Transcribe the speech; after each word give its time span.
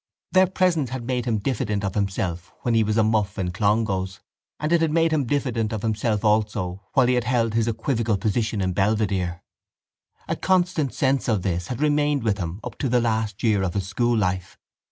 Their 0.31 0.47
presence 0.47 0.89
had 0.89 1.05
made 1.05 1.25
him 1.25 1.37
diffident 1.37 1.83
of 1.85 1.93
himself 1.93 2.51
when 2.63 2.73
he 2.73 2.83
was 2.83 2.97
a 2.97 3.03
muff 3.03 3.37
in 3.37 3.51
Clongowes 3.51 4.19
and 4.59 4.73
it 4.73 4.81
had 4.81 4.89
made 4.91 5.13
him 5.13 5.25
diffident 5.25 5.71
of 5.71 5.83
himself 5.83 6.25
also 6.25 6.81
while 6.93 7.05
he 7.05 7.13
had 7.13 7.25
held 7.25 7.53
his 7.53 7.67
equivocal 7.67 8.17
position 8.17 8.61
in 8.61 8.73
Belvedere. 8.73 9.43
A 10.27 10.35
constant 10.35 10.91
sense 10.91 11.27
of 11.27 11.43
this 11.43 11.67
had 11.67 11.81
remained 11.83 12.23
with 12.23 12.39
him 12.39 12.59
up 12.63 12.79
to 12.79 12.89
the 12.89 12.99
last 12.99 13.43
year 13.43 13.61
of 13.61 13.75
his 13.75 13.87
school 13.87 14.17
life. 14.17 14.57